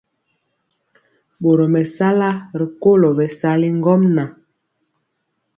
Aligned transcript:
Boro 1.41 1.65
mesala 1.75 2.29
rikolo 2.59 3.07
bɛsali 3.17 3.67
ŋgomnaŋ. 3.77 4.29